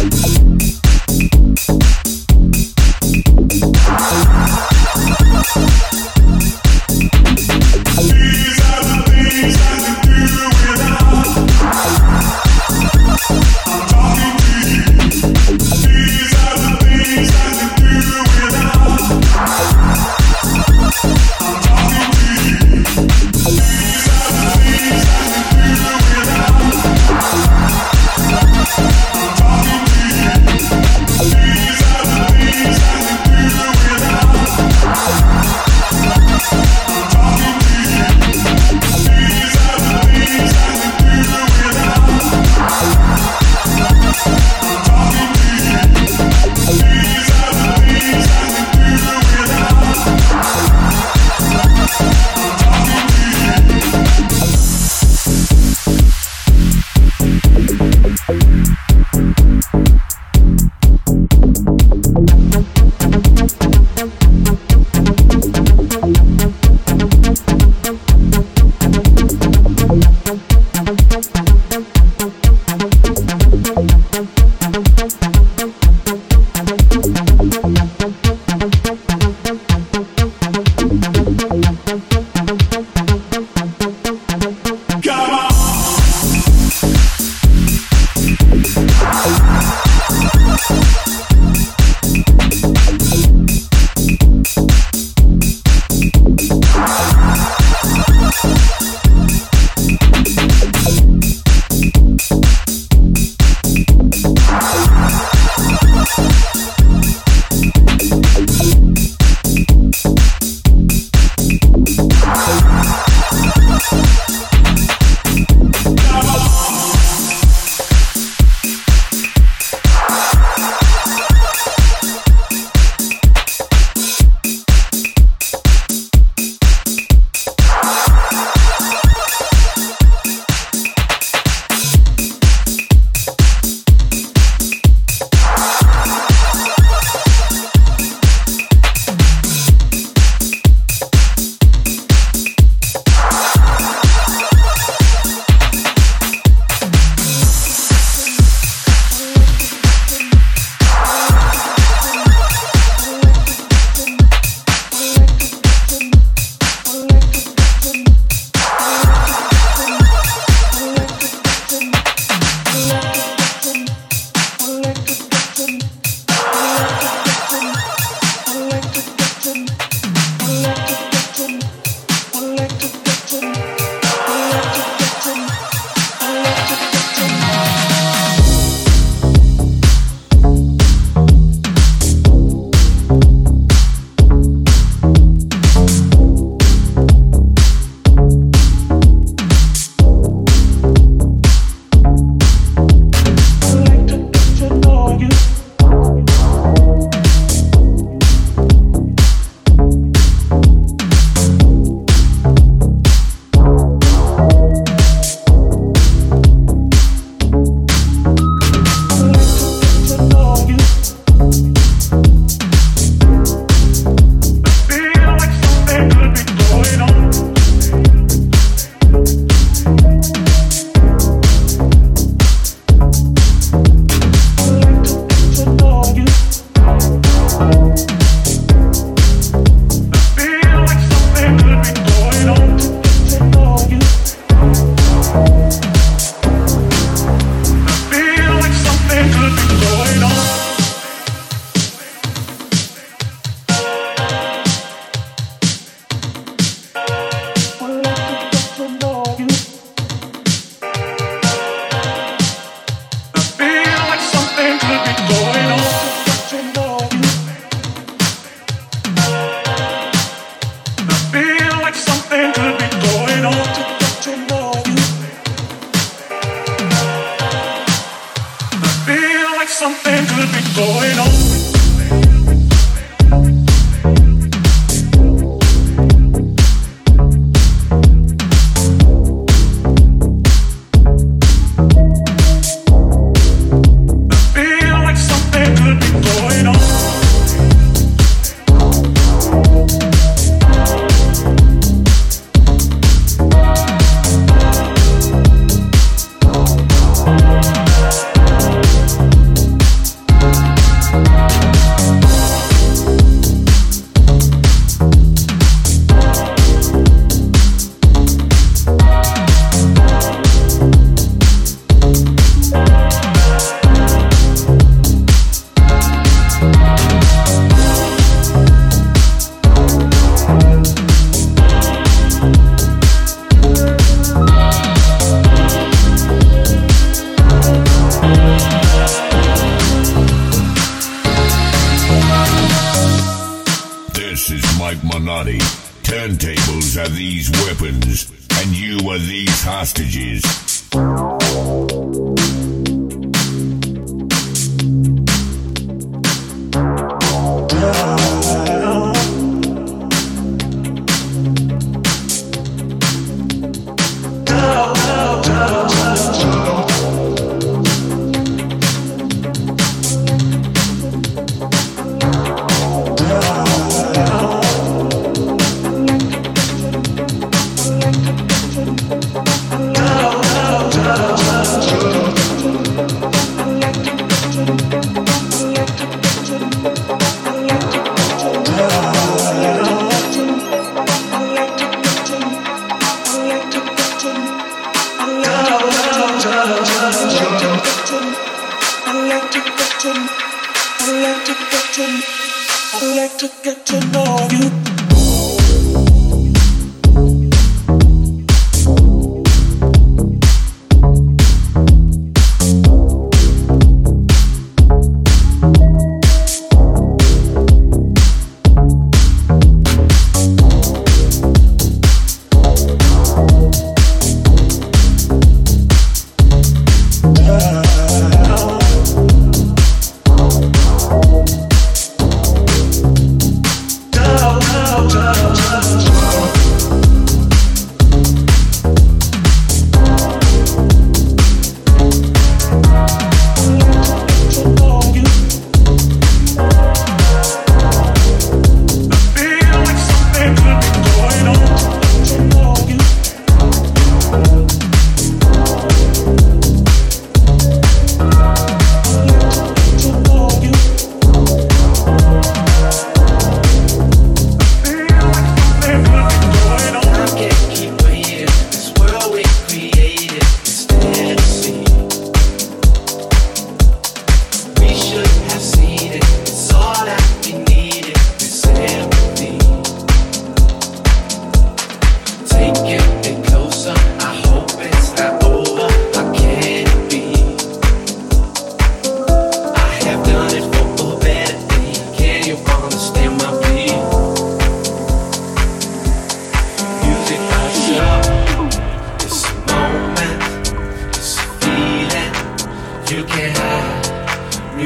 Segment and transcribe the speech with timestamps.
[0.00, 0.39] Bye.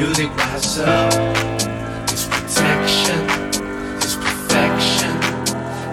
[0.06, 1.12] music rise up.
[2.12, 3.20] It's protection,
[3.96, 5.12] it's perfection,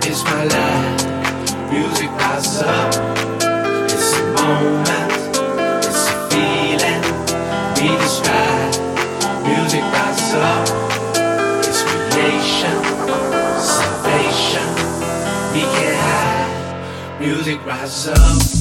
[0.03, 1.71] it's my life.
[1.71, 2.93] Music rise up.
[3.85, 5.11] It's a moment,
[5.87, 7.03] it's a feeling.
[7.77, 8.73] We describe
[9.47, 10.67] music rise up.
[11.69, 12.77] It's creation,
[13.63, 14.67] salvation.
[15.53, 17.19] We can't hide.
[17.21, 18.60] Music rise up.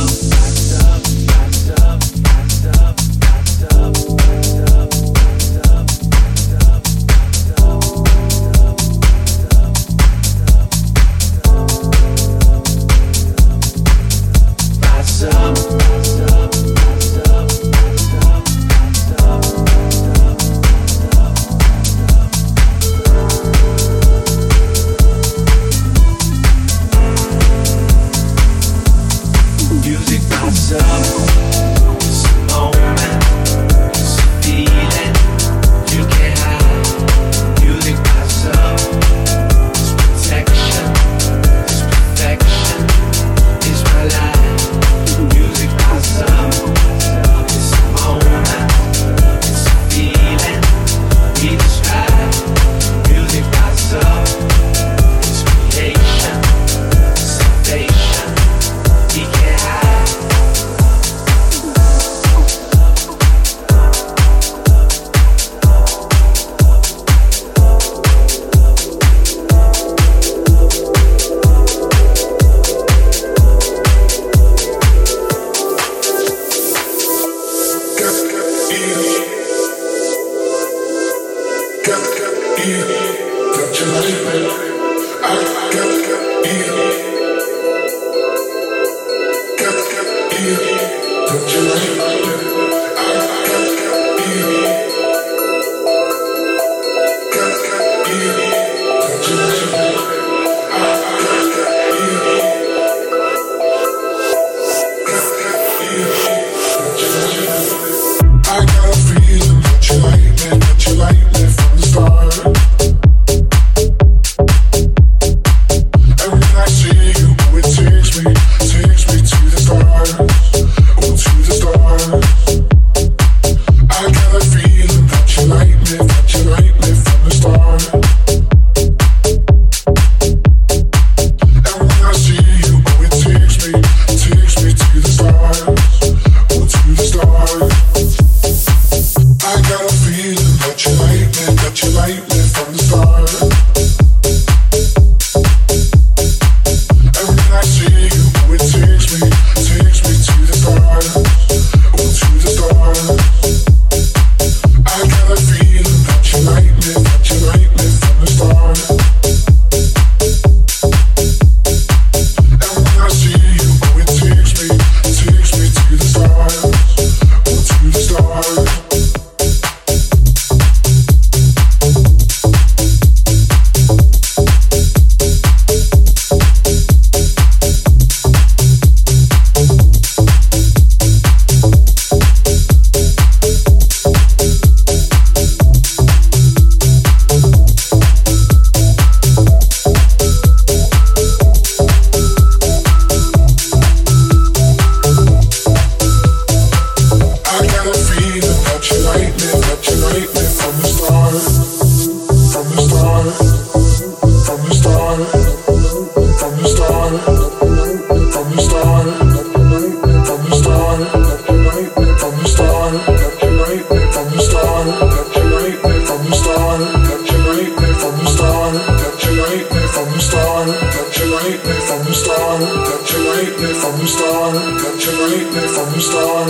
[222.51, 226.49] Touch that you from the start, from the start, from the start,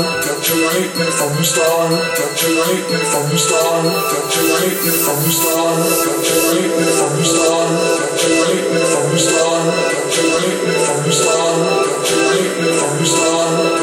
[1.14, 1.94] from the start,
[3.06, 3.86] from the start, from the start,
[4.82, 5.32] from the
[9.12, 9.60] start,
[10.32, 11.62] from the start,
[12.80, 13.81] from the start.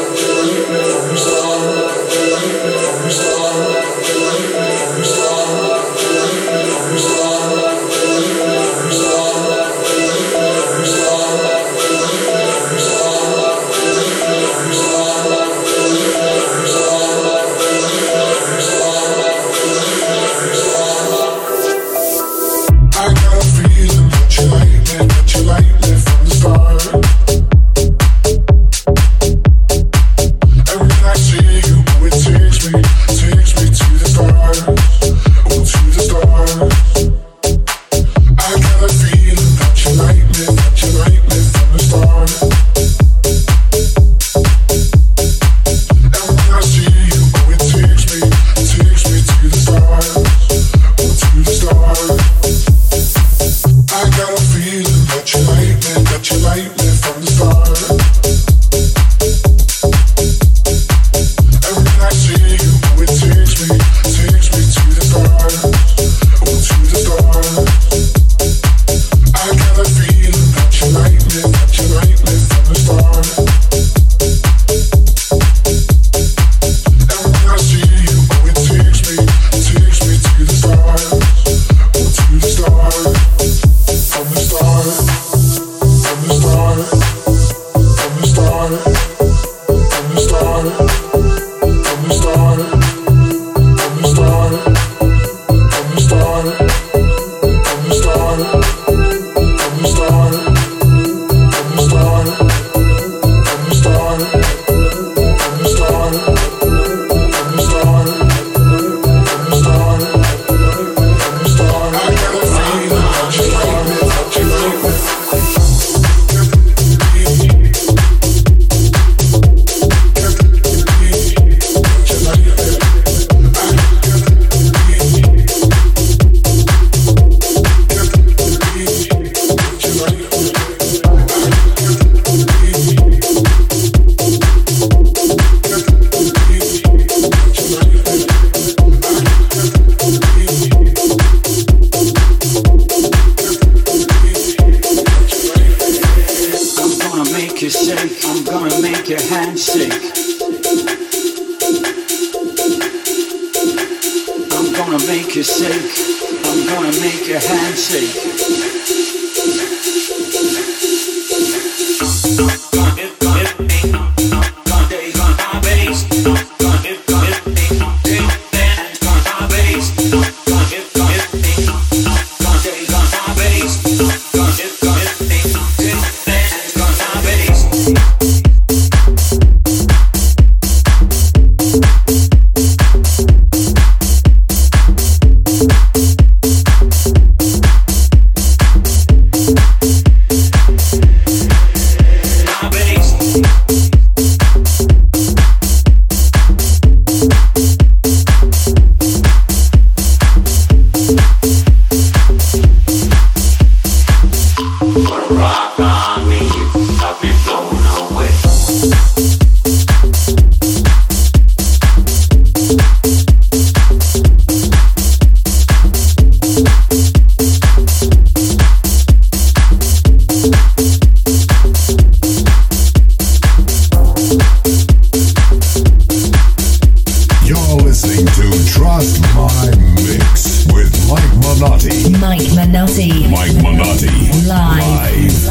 [228.67, 232.09] Trust my mix with Mike Manotti.
[232.19, 233.29] Mike Manotti.
[233.29, 235.49] Mike Manotti Live.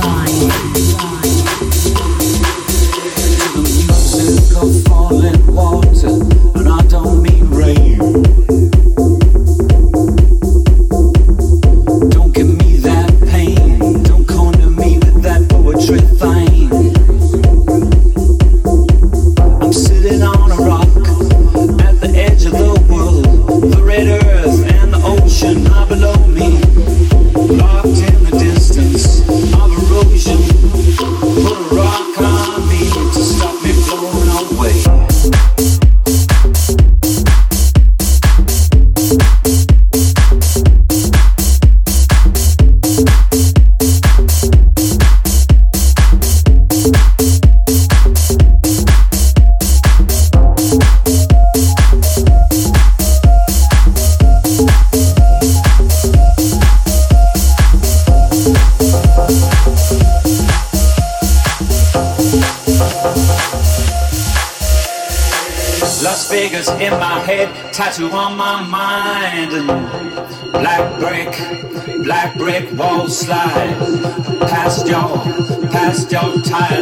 [68.13, 69.51] On my mind.
[70.53, 73.77] Black brick, black brick wall slide.
[74.49, 75.09] Past your,
[75.71, 76.78] past your tired